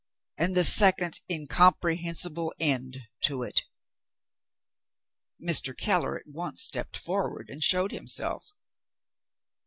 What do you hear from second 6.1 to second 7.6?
at once stepped forward,